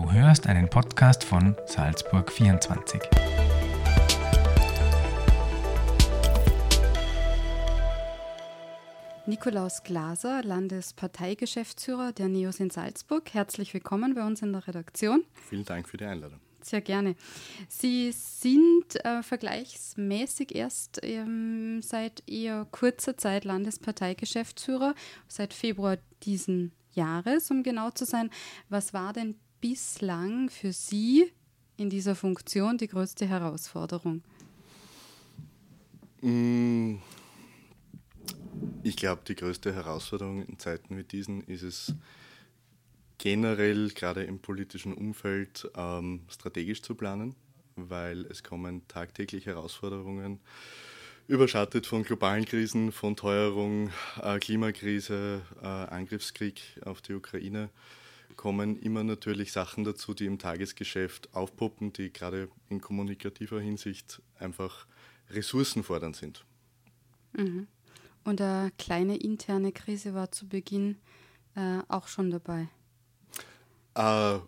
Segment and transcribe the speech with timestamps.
[0.00, 3.02] Du hörst einen Podcast von Salzburg 24.
[9.26, 13.34] Nikolaus Glaser, Landesparteigeschäftsführer der NEOS in Salzburg.
[13.34, 15.22] Herzlich willkommen bei uns in der Redaktion.
[15.34, 16.40] Vielen Dank für die Einladung.
[16.62, 17.14] Sehr gerne.
[17.68, 24.94] Sie sind äh, vergleichsmäßig erst ähm, seit eher kurzer Zeit Landesparteigeschäftsführer,
[25.28, 28.30] seit Februar diesen Jahres, um genau zu sein.
[28.70, 31.30] Was war denn bislang für Sie
[31.76, 34.22] in dieser Funktion die größte Herausforderung?
[36.20, 36.96] Mm,
[38.82, 41.94] ich glaube, die größte Herausforderung in Zeiten wie diesen ist es
[43.18, 47.34] generell, gerade im politischen Umfeld, ähm, strategisch zu planen,
[47.76, 50.40] weil es kommen tagtäglich Herausforderungen,
[51.28, 53.90] überschattet von globalen Krisen, von Teuerung,
[54.22, 57.70] äh, Klimakrise, äh, Angriffskrieg auf die Ukraine
[58.36, 64.86] kommen immer natürlich Sachen dazu, die im Tagesgeschäft aufpoppen, die gerade in kommunikativer Hinsicht einfach
[65.30, 66.44] ressourcenfordernd sind.
[67.32, 67.66] Mhm.
[68.24, 70.96] Und eine kleine interne Krise war zu Beginn
[71.54, 72.68] äh, auch schon dabei.
[73.94, 74.38] Äh,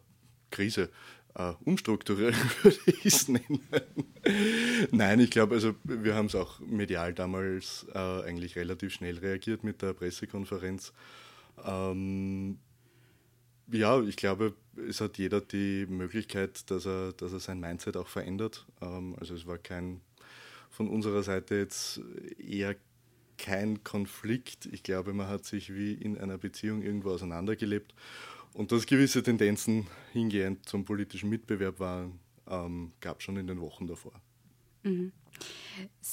[0.50, 0.90] Krise.
[1.38, 3.66] Uh, umstrukturieren würde ich es nennen.
[4.90, 9.64] Nein, ich glaube, also wir haben es auch medial damals uh, eigentlich relativ schnell reagiert
[9.64, 10.92] mit der Pressekonferenz.
[11.64, 12.58] Ähm,
[13.70, 14.54] ja, ich glaube,
[14.88, 18.66] es hat jeder die Möglichkeit, dass er, dass er sein Mindset auch verändert.
[18.80, 20.00] Ähm, also es war kein
[20.70, 22.00] von unserer Seite jetzt
[22.38, 22.74] eher
[23.36, 24.66] kein Konflikt.
[24.66, 27.94] Ich glaube, man hat sich wie in einer Beziehung irgendwo auseinandergelebt.
[28.54, 33.60] Und dass gewisse Tendenzen hingehend zum politischen Mitbewerb waren, ähm, gab es schon in den
[33.60, 34.12] Wochen davor.
[34.82, 35.12] Mhm.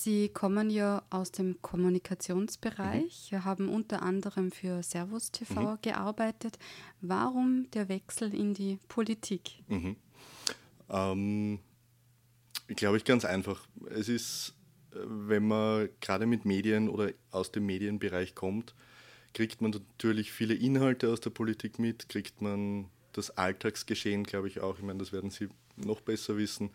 [0.02, 3.44] Sie kommen ja aus dem Kommunikationsbereich, mhm.
[3.44, 5.78] haben unter anderem für Servus TV mhm.
[5.82, 6.58] gearbeitet.
[7.02, 9.62] Warum der Wechsel in die Politik?
[9.68, 9.98] Mhm.
[10.90, 11.60] Ähm,
[12.68, 13.68] Glaube ich ganz einfach.
[13.90, 14.54] Es ist,
[14.94, 18.76] wenn man gerade mit Medien oder aus dem Medienbereich kommt,
[19.34, 24.62] kriegt man natürlich viele Inhalte aus der Politik mit, kriegt man das Alltagsgeschehen, glaube ich
[24.62, 24.78] auch.
[24.78, 26.72] Ich meine, das werden Sie noch besser wissen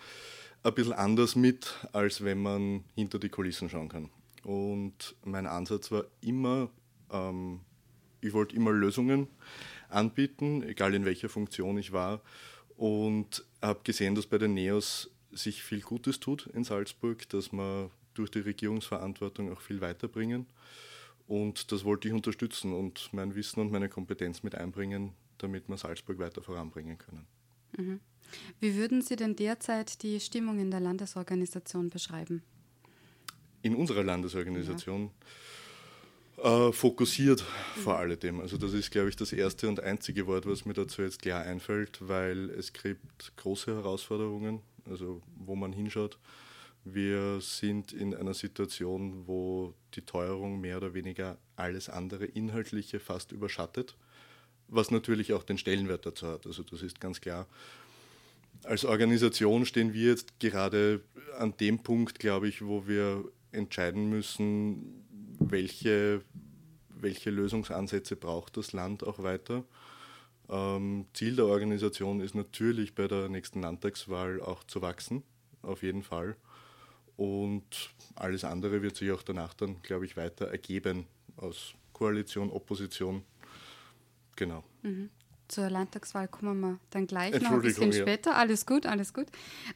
[0.65, 4.11] ein bisschen anders mit, als wenn man hinter die Kulissen schauen kann.
[4.43, 6.71] Und mein Ansatz war immer,
[7.11, 7.61] ähm,
[8.21, 9.29] ich wollte immer Lösungen
[9.89, 12.23] anbieten, egal in welcher Funktion ich war.
[12.77, 17.91] Und habe gesehen, dass bei den NEOS sich viel Gutes tut in Salzburg, dass wir
[18.15, 20.47] durch die Regierungsverantwortung auch viel weiterbringen.
[21.27, 25.77] Und das wollte ich unterstützen und mein Wissen und meine Kompetenz mit einbringen, damit wir
[25.77, 27.27] Salzburg weiter voranbringen können.
[27.77, 28.01] Mhm.
[28.61, 32.43] Wie würden Sie denn derzeit die Stimmung in der Landesorganisation beschreiben?
[33.63, 35.11] In unserer Landesorganisation
[36.37, 36.69] ja.
[36.69, 37.41] äh, fokussiert
[37.83, 38.41] vor alledem.
[38.41, 41.43] Also das ist, glaube ich, das erste und einzige Wort, was mir dazu jetzt klar
[41.43, 46.19] einfällt, weil es gibt große Herausforderungen, also wo man hinschaut.
[46.85, 53.33] Wir sind in einer Situation, wo die Teuerung mehr oder weniger alles andere Inhaltliche fast
[53.33, 53.97] überschattet,
[54.69, 56.47] was natürlich auch den Stellenwert dazu hat.
[56.47, 57.47] Also das ist ganz klar
[58.65, 61.03] als Organisation stehen wir jetzt gerade
[61.39, 65.05] an dem Punkt, glaube ich, wo wir entscheiden müssen,
[65.39, 66.23] welche,
[66.89, 69.65] welche Lösungsansätze braucht das Land auch weiter.
[70.49, 75.23] Ähm, Ziel der Organisation ist natürlich bei der nächsten Landtagswahl auch zu wachsen,
[75.63, 76.37] auf jeden Fall.
[77.17, 83.23] Und alles andere wird sich auch danach dann, glaube ich, weiter ergeben aus Koalition, Opposition.
[84.37, 84.65] Genau.
[84.83, 85.11] Mhm.
[85.55, 88.01] Zur Landtagswahl kommen wir dann gleich noch ein bisschen ja.
[88.01, 88.35] später.
[88.35, 89.27] Alles gut, alles gut.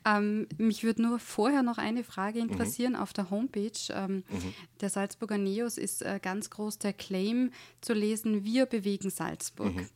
[0.04, 2.94] Ähm, mich würde nur vorher noch eine Frage interessieren.
[2.94, 2.98] Mhm.
[2.98, 4.54] Auf der Homepage ähm, mhm.
[4.80, 9.72] der Salzburger Neos ist äh, ganz groß der Claim zu lesen, wir bewegen Salzburg.
[9.72, 9.88] Mhm.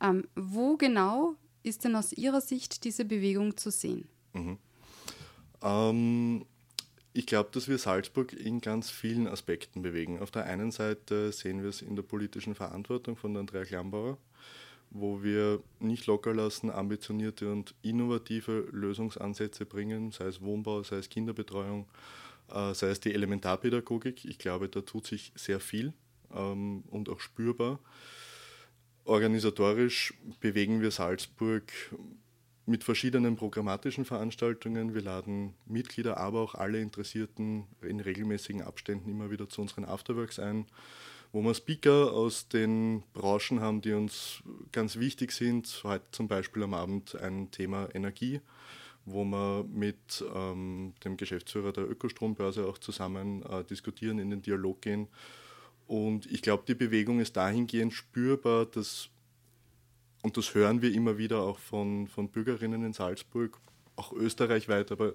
[0.00, 4.08] Ähm, wo genau ist denn aus Ihrer Sicht diese Bewegung zu sehen?
[4.32, 4.56] Mhm.
[5.60, 6.46] Ähm,
[7.12, 10.18] ich glaube, dass wir Salzburg in ganz vielen Aspekten bewegen.
[10.18, 14.16] Auf der einen Seite sehen wir es in der politischen Verantwortung von Andrea Klambauer
[14.90, 21.08] wo wir nicht locker lassen, ambitionierte und innovative Lösungsansätze bringen, sei es Wohnbau, sei es
[21.08, 21.86] Kinderbetreuung,
[22.52, 24.24] äh, sei es die Elementarpädagogik.
[24.24, 25.92] Ich glaube, da tut sich sehr viel
[26.34, 27.78] ähm, und auch spürbar.
[29.04, 31.72] Organisatorisch bewegen wir Salzburg
[32.66, 34.94] mit verschiedenen programmatischen Veranstaltungen.
[34.94, 40.38] Wir laden Mitglieder, aber auch alle Interessierten in regelmäßigen Abständen immer wieder zu unseren Afterworks
[40.38, 40.66] ein
[41.32, 44.42] wo wir Speaker aus den Branchen haben, die uns
[44.72, 45.82] ganz wichtig sind.
[45.84, 48.40] Heute zum Beispiel am Abend ein Thema Energie,
[49.04, 54.82] wo wir mit ähm, dem Geschäftsführer der Ökostrombörse auch zusammen äh, diskutieren, in den Dialog
[54.82, 55.08] gehen.
[55.86, 59.10] Und ich glaube, die Bewegung ist dahingehend spürbar, dass
[60.22, 63.58] und das hören wir immer wieder auch von, von Bürgerinnen in Salzburg,
[63.96, 65.14] auch österreichweit, aber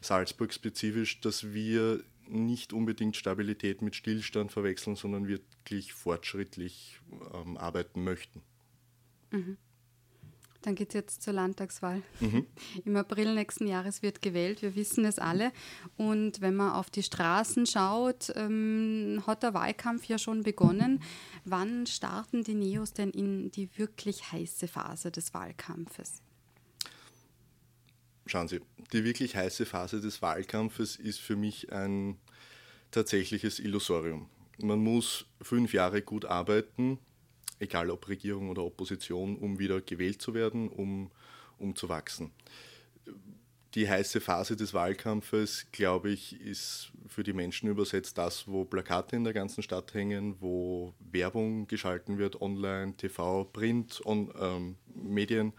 [0.00, 7.00] Salzburg spezifisch, dass wir nicht unbedingt Stabilität mit Stillstand verwechseln, sondern wirklich fortschrittlich
[7.34, 8.42] ähm, arbeiten möchten.
[9.30, 9.56] Mhm.
[10.62, 12.02] Dann geht es jetzt zur Landtagswahl.
[12.18, 12.44] Mhm.
[12.84, 15.52] Im April nächsten Jahres wird gewählt, wir wissen es alle.
[15.96, 21.02] Und wenn man auf die Straßen schaut, ähm, hat der Wahlkampf ja schon begonnen.
[21.44, 26.22] Wann starten die Neos denn in die wirklich heiße Phase des Wahlkampfes?
[28.26, 28.60] Schauen Sie,
[28.92, 32.18] die wirklich heiße Phase des Wahlkampfes ist für mich ein
[32.90, 34.28] tatsächliches Illusorium.
[34.58, 36.98] Man muss fünf Jahre gut arbeiten,
[37.60, 41.10] egal ob Regierung oder Opposition, um wieder gewählt zu werden, um,
[41.58, 42.32] um zu wachsen.
[43.74, 49.16] Die heiße Phase des Wahlkampfes, glaube ich, ist für die Menschen übersetzt das, wo Plakate
[49.16, 55.52] in der ganzen Stadt hängen, wo Werbung geschalten wird, online, TV, Print, on, ähm, Medien.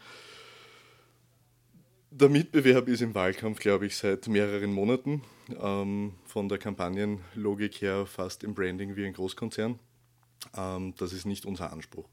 [2.20, 5.22] Der Mitbewerb ist im Wahlkampf, glaube ich, seit mehreren Monaten.
[5.62, 9.78] Ähm, von der Kampagnenlogik her fast im Branding wie ein Großkonzern.
[10.56, 12.10] Ähm, das ist nicht unser Anspruch.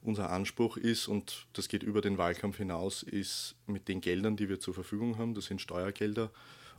[0.00, 4.48] Unser Anspruch ist, und das geht über den Wahlkampf hinaus, ist mit den Geldern, die
[4.48, 6.30] wir zur Verfügung haben, das sind Steuergelder.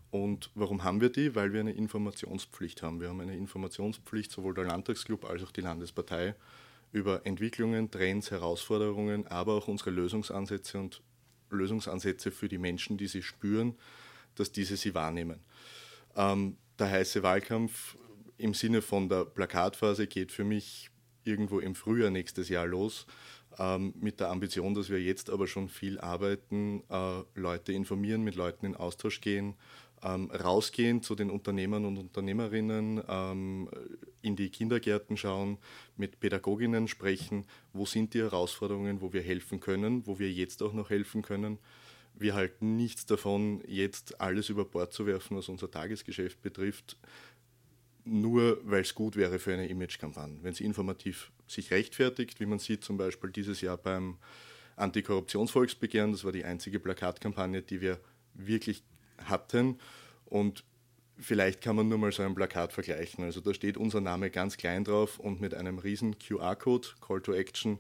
[0.10, 1.36] Und warum haben wir die?
[1.36, 3.00] Weil wir eine Informationspflicht haben.
[3.00, 6.34] Wir haben eine Informationspflicht, sowohl der Landtagsclub als auch die Landespartei,
[6.92, 11.04] über Entwicklungen, Trends, Herausforderungen, aber auch unsere Lösungsansätze und
[11.56, 13.76] Lösungsansätze für die Menschen, die sie spüren,
[14.36, 15.40] dass diese sie wahrnehmen.
[16.16, 17.98] Ähm, der heiße Wahlkampf
[18.38, 20.90] im Sinne von der Plakatphase geht für mich
[21.24, 23.06] irgendwo im Frühjahr nächstes Jahr los,
[23.58, 28.36] ähm, mit der Ambition, dass wir jetzt aber schon viel arbeiten, äh, Leute informieren, mit
[28.36, 29.56] Leuten in Austausch gehen,
[30.04, 33.70] ähm, rausgehen zu den Unternehmern und Unternehmerinnen, ähm,
[34.22, 35.58] in die Kindergärten schauen,
[35.98, 40.74] mit Pädagoginnen sprechen, wo sind die Herausforderungen, wo wir helfen können, wo wir jetzt auch
[40.74, 41.60] noch helfen können.
[42.16, 46.98] Wir halten nichts davon, jetzt alles über Bord zu werfen, was unser Tagesgeschäft betrifft
[48.06, 50.40] nur weil es gut wäre für eine Imagekampagne.
[50.42, 54.18] Wenn sie informativ sich rechtfertigt, wie man sieht zum Beispiel dieses Jahr beim
[54.76, 58.00] Antikorruptionsvolksbegehren, das war die einzige Plakatkampagne, die wir
[58.34, 58.84] wirklich
[59.26, 59.80] hatten.
[60.26, 60.64] Und
[61.18, 63.24] vielleicht kann man nur mal so ein Plakat vergleichen.
[63.24, 67.34] Also da steht unser Name ganz klein drauf und mit einem riesen QR-Code, Call to
[67.34, 67.80] Action,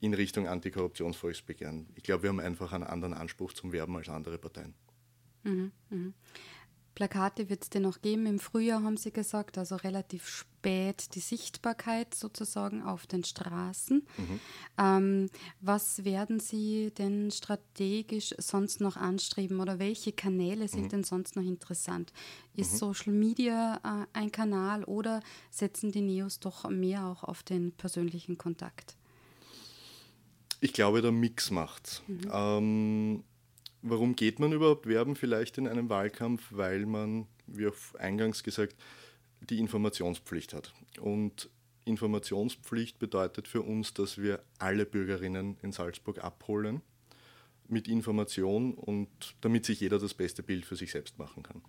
[0.00, 1.86] in Richtung Antikorruptionsvolksbegehren.
[1.94, 4.74] Ich glaube, wir haben einfach einen anderen Anspruch zum Werben als andere Parteien.
[5.44, 6.12] Mhm, mh.
[6.94, 11.20] Plakate wird es denn noch geben im Frühjahr, haben Sie gesagt, also relativ spät die
[11.20, 14.06] Sichtbarkeit sozusagen auf den Straßen.
[14.16, 14.40] Mhm.
[14.78, 15.30] Ähm,
[15.60, 20.88] was werden Sie denn strategisch sonst noch anstreben oder welche Kanäle sind mhm.
[20.88, 22.12] denn sonst noch interessant?
[22.54, 22.78] Ist mhm.
[22.78, 25.20] Social Media äh, ein Kanal oder
[25.50, 28.96] setzen die Neos doch mehr auch auf den persönlichen Kontakt?
[30.60, 32.02] Ich glaube, der Mix macht.
[32.06, 32.30] Mhm.
[32.32, 33.24] Ähm,
[33.86, 36.42] Warum geht man überhaupt werben vielleicht in einem Wahlkampf?
[36.50, 38.76] Weil man, wie auch eingangs gesagt,
[39.40, 40.72] die Informationspflicht hat.
[41.00, 41.50] Und
[41.84, 46.80] Informationspflicht bedeutet für uns, dass wir alle Bürgerinnen in Salzburg abholen
[47.68, 49.10] mit Information und
[49.42, 51.60] damit sich jeder das beste Bild für sich selbst machen kann.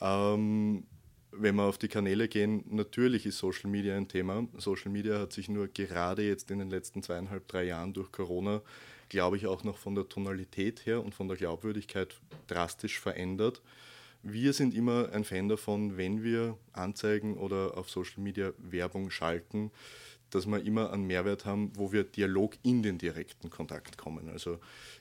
[0.00, 0.86] Ähm,
[1.32, 4.46] wenn wir auf die Kanäle gehen, natürlich ist Social Media ein Thema.
[4.56, 8.62] Social Media hat sich nur gerade jetzt in den letzten zweieinhalb, drei Jahren durch Corona
[9.10, 13.60] glaube ich, auch noch von der Tonalität her und von der Glaubwürdigkeit drastisch verändert.
[14.22, 19.70] Wir sind immer ein Fan davon, wenn wir Anzeigen oder auf Social Media Werbung schalten,
[20.30, 24.28] dass wir immer einen Mehrwert haben, wo wir Dialog in den direkten Kontakt kommen.
[24.28, 24.58] Also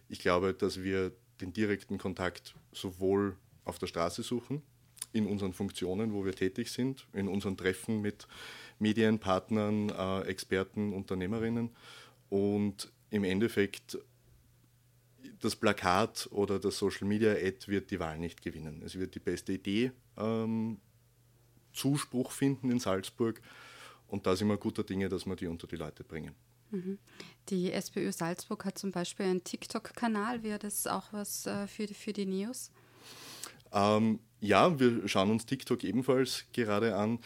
[0.10, 4.63] ich glaube, dass wir den direkten Kontakt sowohl auf der Straße suchen,
[5.13, 8.28] in unseren Funktionen, wo wir tätig sind, in unseren Treffen mit
[8.80, 11.70] Medienpartnern, äh, Experten, Unternehmerinnen
[12.30, 13.98] und im Endeffekt
[15.39, 18.82] das Plakat oder das Social Media Ad wird die Wahl nicht gewinnen.
[18.84, 20.80] Es wird die beste Idee ähm,
[21.74, 23.42] Zuspruch finden in Salzburg
[24.08, 26.36] und da sind wir guter Dinge, dass wir die unter die Leute bringen.
[26.72, 27.00] Mhm.
[27.50, 30.44] Die SPÖ Salzburg hat zum Beispiel einen TikTok-Kanal.
[30.44, 32.72] Wäre das auch was äh, für, die, für die Neos?
[33.72, 37.20] Ähm, ja, wir schauen uns TikTok ebenfalls gerade an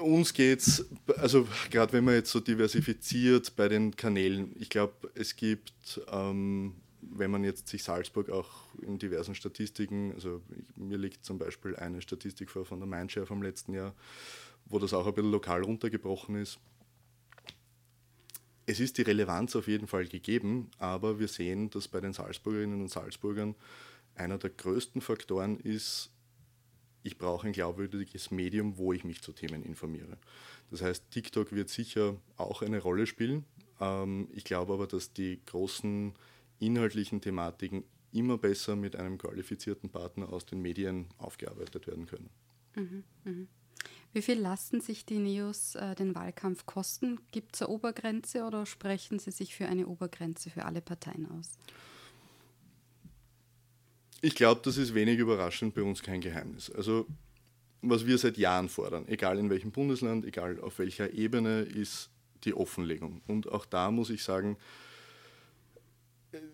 [0.00, 0.86] uns geht es,
[1.16, 6.74] also gerade wenn man jetzt so diversifiziert bei den Kanälen, ich glaube, es gibt, ähm,
[7.00, 8.50] wenn man jetzt sich Salzburg auch
[8.82, 10.42] in diversen Statistiken, also
[10.76, 13.94] mir liegt zum Beispiel eine Statistik vor von der Mindshare vom letzten Jahr,
[14.66, 16.58] wo das auch ein bisschen lokal runtergebrochen ist.
[18.66, 22.82] Es ist die Relevanz auf jeden Fall gegeben, aber wir sehen, dass bei den Salzburgerinnen
[22.82, 23.54] und Salzburgern
[24.14, 26.10] einer der größten Faktoren ist,
[27.08, 30.18] ich brauche ein glaubwürdiges Medium, wo ich mich zu Themen informiere.
[30.70, 33.44] Das heißt, TikTok wird sicher auch eine Rolle spielen,
[33.80, 36.12] Ähm, ich glaube aber, dass die großen
[36.58, 42.30] inhaltlichen Thematiken immer besser mit einem qualifizierten Partner aus den Medien aufgearbeitet werden können.
[42.74, 43.46] Mhm, mh.
[44.12, 47.20] Wie viel lassen sich die Neos äh, den Wahlkampf kosten?
[47.30, 51.58] Gibt es eine Obergrenze oder sprechen Sie sich für eine Obergrenze für alle Parteien aus?
[54.20, 56.70] Ich glaube, das ist wenig überraschend, bei uns kein Geheimnis.
[56.70, 57.06] Also
[57.82, 62.10] was wir seit Jahren fordern, egal in welchem Bundesland, egal auf welcher Ebene, ist
[62.44, 63.22] die Offenlegung.
[63.26, 64.56] Und auch da muss ich sagen,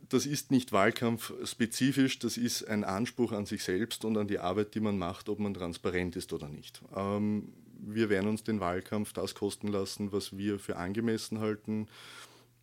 [0.09, 4.75] das ist nicht wahlkampfspezifisch, das ist ein Anspruch an sich selbst und an die Arbeit,
[4.75, 6.81] die man macht, ob man transparent ist oder nicht.
[6.95, 11.89] Ähm, wir werden uns den Wahlkampf das kosten lassen, was wir für angemessen halten.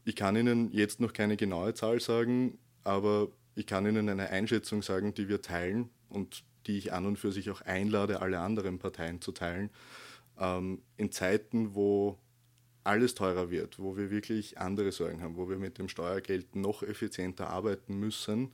[0.06, 4.82] Ich kann Ihnen jetzt noch keine genaue Zahl sagen, aber ich kann Ihnen eine Einschätzung
[4.82, 8.80] sagen, die wir teilen und die ich an und für sich auch einlade, alle anderen
[8.80, 9.70] Parteien zu teilen.
[10.40, 12.18] Ähm, in Zeiten, wo
[12.84, 16.84] alles teurer wird, wo wir wirklich andere Sorgen haben, wo wir mit dem Steuergeld noch
[16.84, 18.52] effizienter arbeiten müssen,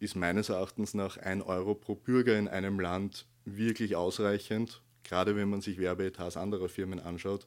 [0.00, 5.48] ist meines Erachtens nach ein Euro pro Bürger in einem Land wirklich ausreichend, gerade wenn
[5.48, 7.46] man sich Werbeetats anderer Firmen anschaut,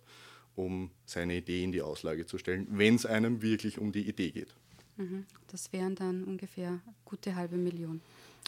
[0.56, 4.32] um seine Idee in die Auslage zu stellen, wenn es einem wirklich um die Idee
[4.32, 4.56] geht.
[4.98, 5.26] Mhm.
[5.48, 8.02] Das wären dann ungefähr gute halbe Million.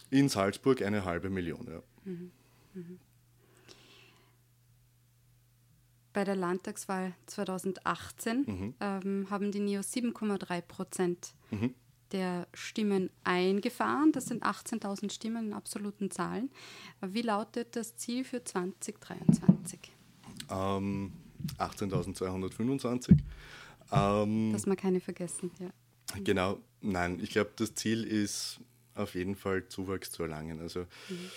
[0.09, 1.81] In Salzburg eine halbe Million, ja.
[2.05, 2.31] Mhm.
[2.73, 2.99] Mhm.
[6.13, 8.73] Bei der Landtagswahl 2018 mhm.
[8.79, 11.75] ähm, haben die NEO 7,3 Prozent mhm.
[12.11, 14.11] der Stimmen eingefahren.
[14.13, 16.49] Das sind 18.000 Stimmen in absoluten Zahlen.
[17.01, 19.79] Wie lautet das Ziel für 2023?
[20.49, 21.11] Ähm,
[21.59, 23.17] 18.225.
[23.91, 25.69] Ähm, Dass wir keine vergessen, ja.
[26.23, 28.59] Genau, nein, ich glaube, das Ziel ist
[28.95, 30.59] auf jeden Fall Zuwachs zu erlangen.
[30.59, 31.29] Also mhm.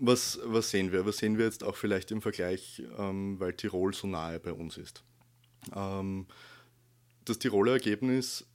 [0.00, 1.06] was, was sehen wir?
[1.06, 4.76] Was sehen wir jetzt auch vielleicht im Vergleich, ähm, weil Tirol so nahe bei uns
[4.76, 5.02] ist?
[5.74, 6.26] Ähm,
[7.24, 8.46] das Tiroler Ergebnis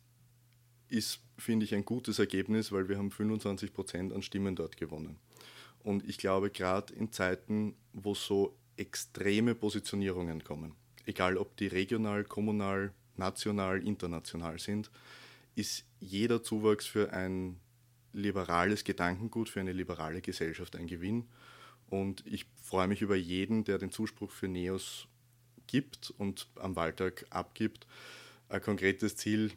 [0.90, 5.18] ist, finde ich, ein gutes Ergebnis, weil wir haben 25 Prozent an Stimmen dort gewonnen.
[5.84, 10.76] Und ich glaube, gerade in Zeiten, wo so extreme Positionierungen kommen,
[11.10, 14.90] egal ob die regional, kommunal, national, international sind,
[15.56, 17.60] ist jeder Zuwachs für ein
[18.14, 21.28] liberales Gedankengut, für eine liberale Gesellschaft ein Gewinn.
[21.90, 25.08] Und ich freue mich über jeden, der den Zuspruch für NEOS
[25.68, 27.88] gibt und am Wahltag abgibt.
[28.48, 29.52] Ein konkretes Ziel,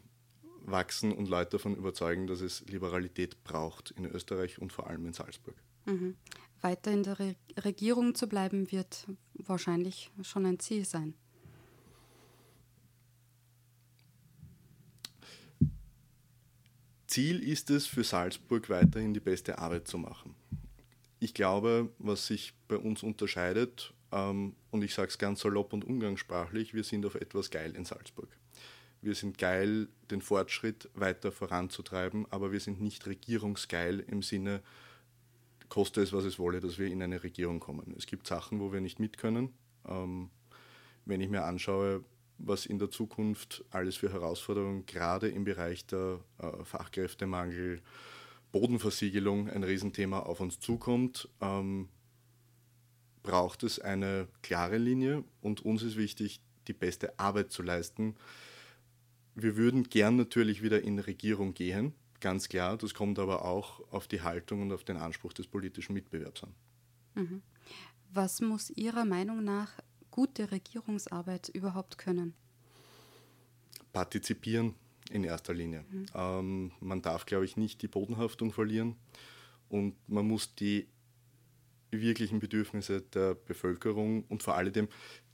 [0.65, 5.13] wachsen und Leute davon überzeugen, dass es Liberalität braucht in Österreich und vor allem in
[5.13, 5.55] Salzburg.
[5.85, 6.15] Mhm.
[6.61, 11.13] Weiter in der Re Regierung zu bleiben, wird wahrscheinlich schon ein Ziel sein.
[17.13, 20.33] Ziel ist es, für Salzburg weiterhin die beste Arbeit zu machen.
[21.19, 25.85] Ich glaube, was sich bei uns unterscheidet, ähm, und ich sage es ganz salopp und
[25.85, 28.29] umgangssprachlich, wir sind auf etwas geil in Salzburg.
[29.03, 34.63] Wir sind geil, den Fortschritt weiter voranzutreiben, aber wir sind nicht regierungsgeil im Sinne,
[35.69, 37.93] koste es, was es wolle, dass wir in eine Regierung kommen.
[37.95, 39.53] Es gibt Sachen, wo wir nicht mit können.
[39.87, 40.31] Ähm,
[41.05, 42.03] wenn ich mir anschaue,
[42.37, 47.81] was in der Zukunft alles für Herausforderungen gerade im Bereich der äh, Fachkräftemangel,
[48.51, 51.89] Bodenversiegelung ein Riesenthema auf uns zukommt, ähm,
[53.23, 58.15] braucht es eine klare Linie und uns ist wichtig, die beste Arbeit zu leisten.
[59.35, 62.77] Wir würden gern natürlich wieder in Regierung gehen, ganz klar.
[62.77, 66.53] Das kommt aber auch auf die Haltung und auf den Anspruch des politischen Mitbewerbs an.
[67.15, 67.41] Mhm.
[68.11, 69.71] Was muss Ihrer Meinung nach
[70.13, 72.35] gute Regierungsarbeit überhaupt können?
[73.93, 74.75] Partizipieren
[75.09, 75.85] in erster Linie.
[75.89, 76.05] Mhm.
[76.13, 78.95] Ähm, man darf, glaube ich, nicht die Bodenhaftung verlieren
[79.69, 80.87] und man muss die
[81.89, 84.87] wirklichen Bedürfnisse der Bevölkerung und vor allem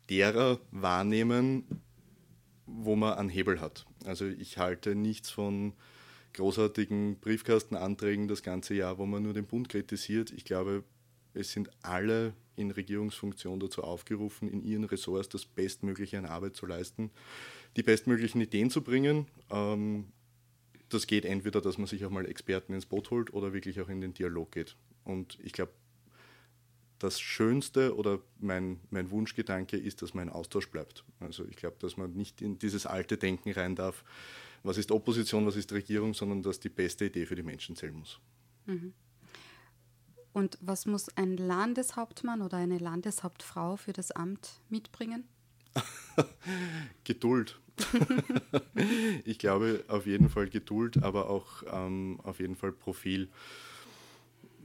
[0.09, 1.65] derer wahrnehmen,
[2.65, 3.86] wo man einen Hebel hat.
[4.05, 5.74] Also ich halte nichts von
[6.36, 10.31] großartigen Briefkastenanträgen das ganze Jahr, wo man nur den Bund kritisiert.
[10.31, 10.86] Ich glaube,
[11.33, 16.65] es sind alle in Regierungsfunktion dazu aufgerufen, in ihren Ressorts das Bestmögliche an Arbeit zu
[16.65, 17.09] leisten,
[17.77, 19.27] die bestmöglichen Ideen zu bringen.
[19.49, 20.05] Ähm,
[20.89, 23.89] das geht entweder, dass man sich auch mal Experten ins Boot holt oder wirklich auch
[23.89, 24.75] in den Dialog geht.
[25.03, 25.71] Und ich glaube,
[26.99, 31.05] das Schönste oder mein, mein Wunschgedanke ist, dass man in Austausch bleibt.
[31.19, 34.03] Also ich glaube, dass man nicht in dieses alte Denken rein darf,
[34.63, 37.95] was ist Opposition, was ist Regierung, sondern dass die beste Idee für die Menschen zählen
[37.95, 38.19] muss.
[38.65, 38.93] Mhm.
[40.33, 45.24] Und was muss ein Landeshauptmann oder eine Landeshauptfrau für das Amt mitbringen?
[47.03, 47.59] Geduld.
[49.25, 53.29] ich glaube auf jeden Fall Geduld, aber auch ähm, auf jeden Fall Profil.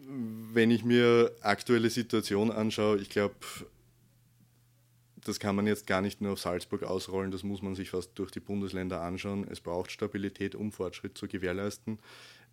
[0.06, 3.36] Wenn ich mir aktuelle Situation anschaue, ich glaube,
[5.24, 8.10] das kann man jetzt gar nicht nur auf Salzburg ausrollen, das muss man sich fast
[8.16, 9.46] durch die Bundesländer anschauen.
[9.50, 11.98] Es braucht Stabilität, um Fortschritt zu gewährleisten.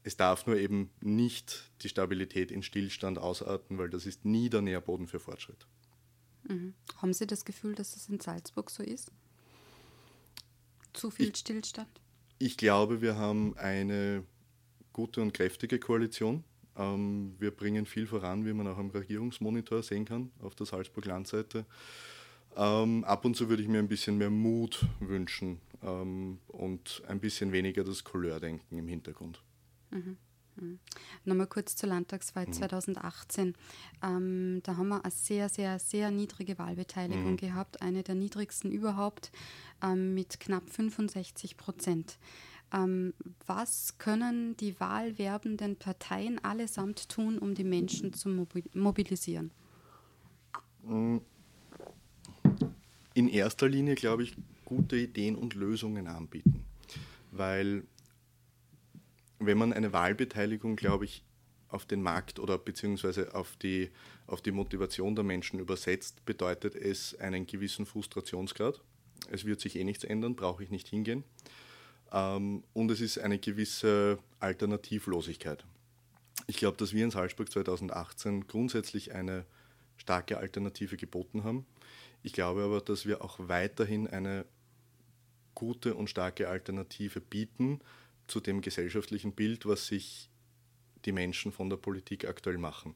[0.03, 4.61] Es darf nur eben nicht die Stabilität in Stillstand ausarten, weil das ist nie der
[4.61, 5.67] Nährboden für Fortschritt.
[6.47, 6.73] Mhm.
[6.97, 9.11] Haben Sie das Gefühl, dass es in Salzburg so ist?
[10.93, 11.89] Zu viel ich, Stillstand?
[12.39, 14.23] Ich glaube, wir haben eine
[14.93, 16.43] gute und kräftige Koalition.
[16.75, 21.65] Ähm, wir bringen viel voran, wie man auch am Regierungsmonitor sehen kann, auf der Salzburg-Landseite.
[22.55, 27.19] Ähm, ab und zu würde ich mir ein bisschen mehr Mut wünschen ähm, und ein
[27.19, 29.41] bisschen weniger das Couleurdenken im Hintergrund.
[29.91, 30.17] Mhm.
[30.55, 30.79] Mhm.
[31.25, 32.53] Nochmal kurz zur Landtagswahl mhm.
[32.53, 33.55] 2018.
[34.03, 37.37] Ähm, da haben wir eine sehr, sehr, sehr niedrige Wahlbeteiligung mhm.
[37.37, 39.31] gehabt, eine der niedrigsten überhaupt
[39.81, 42.17] ähm, mit knapp 65 Prozent.
[42.73, 43.13] Ähm,
[43.45, 48.29] was können die wahlwerbenden Parteien allesamt tun, um die Menschen zu
[48.73, 49.51] mobilisieren?
[50.83, 51.21] Mhm.
[53.13, 56.63] In erster Linie, glaube ich, gute Ideen und Lösungen anbieten.
[57.31, 57.83] Weil
[59.45, 61.23] wenn man eine Wahlbeteiligung, glaube ich,
[61.69, 63.91] auf den Markt oder beziehungsweise auf die,
[64.27, 68.81] auf die Motivation der Menschen übersetzt, bedeutet es einen gewissen Frustrationsgrad.
[69.29, 71.23] Es wird sich eh nichts ändern, brauche ich nicht hingehen.
[72.11, 75.63] Ähm, und es ist eine gewisse Alternativlosigkeit.
[76.47, 79.45] Ich glaube, dass wir in Salzburg 2018 grundsätzlich eine
[79.97, 81.65] starke Alternative geboten haben.
[82.23, 84.45] Ich glaube aber, dass wir auch weiterhin eine
[85.55, 87.79] gute und starke Alternative bieten,
[88.31, 90.29] zu dem gesellschaftlichen Bild, was sich
[91.05, 92.95] die Menschen von der Politik aktuell machen.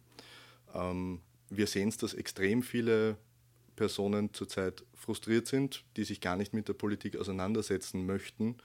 [0.73, 3.17] Ähm, wir sehen es, dass extrem viele
[3.75, 8.55] Personen zurzeit frustriert sind, die sich gar nicht mit der Politik auseinandersetzen möchten,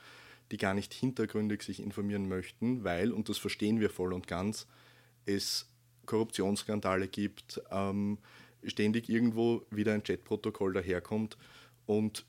[0.53, 4.67] die gar nicht hintergründig sich informieren möchten, weil, und das verstehen wir voll und ganz,
[5.27, 5.69] es
[6.07, 8.19] Korruptionsskandale gibt, ähm,
[8.65, 11.37] ständig irgendwo wieder ein Chatprotokoll daherkommt
[11.87, 12.25] und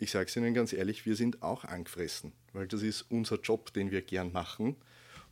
[0.00, 3.72] ich sage es Ihnen ganz ehrlich, wir sind auch angefressen, weil das ist unser Job,
[3.74, 4.76] den wir gern machen.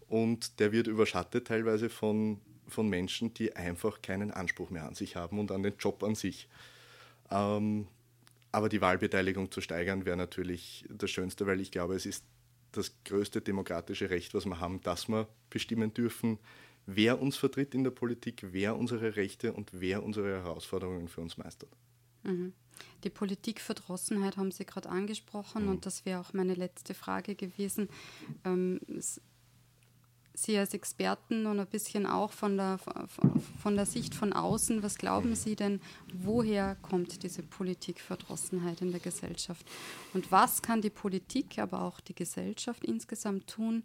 [0.09, 5.17] Und der wird überschattet teilweise von, von Menschen, die einfach keinen Anspruch mehr an sich
[5.17, 6.49] haben und an den Job an sich.
[7.31, 7.89] Ähm,
[8.53, 12.25] aber die Wahlbeteiligung zu steigern wäre natürlich das Schönste, weil ich glaube, es ist
[12.73, 16.39] das größte demokratische Recht, was wir haben, dass wir bestimmen dürfen,
[16.85, 21.39] wer uns vertritt in der Politik, wer unsere Rechte und wer unsere Herausforderungen für uns
[21.39, 21.71] meistert.
[22.23, 22.53] Mhm.
[23.05, 25.71] Die Politikverdrossenheit haben Sie gerade angesprochen mhm.
[25.71, 27.89] und das wäre auch meine letzte Frage gewesen.
[28.45, 28.81] Ähm,
[30.35, 32.79] Sie als Experten und ein bisschen auch von der,
[33.61, 35.81] von der Sicht von außen, was glauben Sie denn,
[36.15, 39.67] woher kommt diese Politikverdrossenheit in der Gesellschaft?
[40.15, 43.83] Und was kann die Politik, aber auch die Gesellschaft insgesamt tun,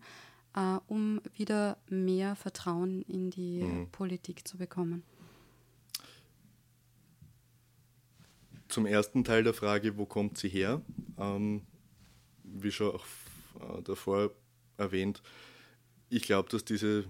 [0.56, 3.89] äh, um wieder mehr Vertrauen in die mhm.
[3.89, 5.02] Politik zu bekommen?
[8.73, 10.81] Zum ersten Teil der Frage, wo kommt sie her?
[11.19, 11.62] Ähm,
[12.43, 13.05] wie schon auch
[13.59, 14.31] äh, davor
[14.79, 15.21] erwähnt,
[16.09, 17.03] ich glaube, dass diese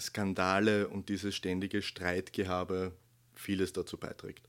[0.00, 2.90] Skandale und dieses ständige Streitgehabe
[3.32, 4.48] vieles dazu beiträgt.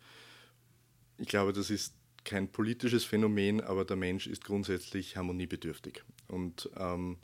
[1.19, 1.93] Ich glaube, das ist
[2.23, 6.01] kein politisches Phänomen, aber der Mensch ist grundsätzlich harmoniebedürftig.
[6.29, 7.17] Und ähm,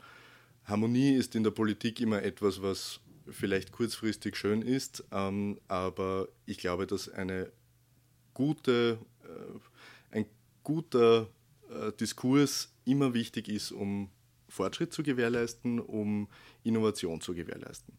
[0.66, 6.58] Harmonie ist in der Politik immer etwas, was vielleicht kurzfristig schön ist, ähm, aber ich
[6.58, 7.50] glaube, dass eine
[8.40, 10.26] gute, äh, ein
[10.62, 11.28] guter
[11.68, 14.08] äh, Diskurs immer wichtig ist, um
[14.48, 16.26] Fortschritt zu gewährleisten, um
[16.62, 17.94] Innovation zu gewährleisten.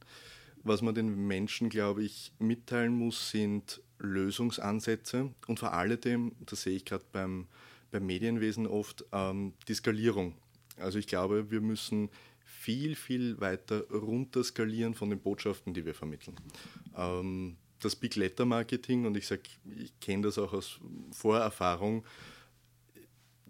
[0.64, 6.76] Was man den Menschen, glaube ich, mitteilen muss, sind Lösungsansätze und vor allem, das sehe
[6.76, 7.48] ich gerade beim,
[7.92, 10.34] beim Medienwesen oft, ähm, die Skalierung.
[10.78, 12.10] Also ich glaube, wir müssen
[12.44, 16.36] viel, viel weiter runterskalieren von den Botschaften, die wir vermitteln.
[16.98, 19.44] Ähm, das Big Letter Marketing, und ich sage,
[19.78, 20.80] ich kenne das auch aus
[21.12, 22.06] Vorerfahrung,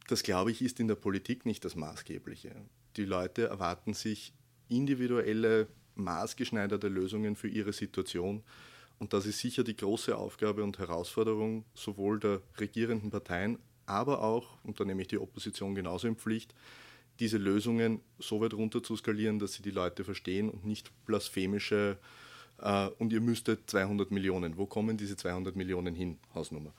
[0.08, 2.56] das glaube ich ist in der Politik nicht das Maßgebliche.
[2.98, 4.34] Die Leute erwarten sich
[4.68, 8.44] individuelle, maßgeschneiderte Lösungen für ihre Situation.
[9.00, 14.58] Und das ist sicher die große Aufgabe und Herausforderung sowohl der regierenden Parteien, aber auch,
[14.64, 16.54] und da nehme ich die Opposition genauso in Pflicht,
[17.20, 21.98] diese Lösungen so weit runter zu skalieren, dass sie die Leute verstehen und nicht blasphemische
[22.62, 24.58] äh, und ihr müsstet 200 Millionen.
[24.58, 26.18] Wo kommen diese 200 Millionen hin?
[26.34, 26.74] Hausnummer.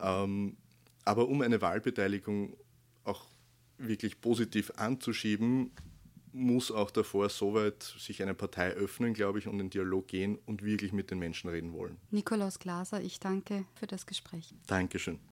[0.00, 0.56] Ähm,
[1.04, 2.56] aber um eine Wahlbeteiligung
[3.04, 3.26] auch
[3.78, 5.72] wirklich positiv anzuschieben,
[6.32, 10.64] muss auch davor soweit sich eine Partei öffnen, glaube ich, und in Dialog gehen und
[10.64, 11.98] wirklich mit den Menschen reden wollen.
[12.10, 14.54] Nikolaus Glaser, ich danke für das Gespräch.
[14.66, 15.18] Dankeschön.